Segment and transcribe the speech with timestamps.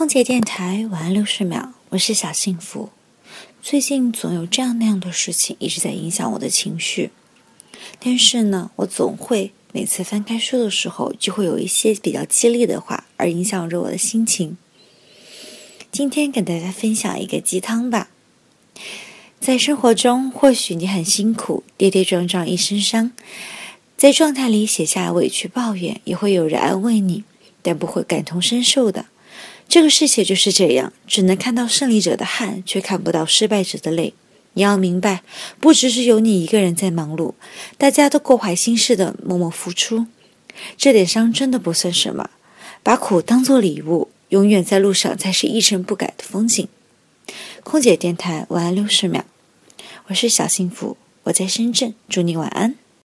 [0.00, 2.88] 空姐电台晚安六十秒，我是小幸福。
[3.62, 7.10] 最近总有这样那样的事情一直在影响我的情绪，
[8.02, 14.56] 但是呢，我总会每次翻开书的时候，就会有一些比较激励的话，而影响着我的心情。
[15.92, 18.08] 今天跟大家分享一个鸡汤吧。
[19.38, 23.12] 在生活中，或许你很辛苦，跌跌撞撞一身伤，
[23.98, 27.24] 在状态里写下委屈抱怨，也会有人安慰你，
[27.60, 29.04] 但不会感同身受的。
[29.70, 34.14] 这个世界就是这样，只能看到胜利者的汗，却看不到失败者的泪。
[34.54, 35.22] 你要明白，
[35.60, 37.34] 不只是有你一个人在忙碌，
[37.78, 40.06] 大家都各怀心事的默默付出。
[40.76, 42.30] 这点伤真的不算什么，
[42.82, 46.66] 把苦当做礼物，永远在路上才是一尘不改的风景。
[47.62, 49.24] 空姐电台晚安六十秒，
[50.08, 52.74] 我是小幸福，我在深圳，祝你晚安。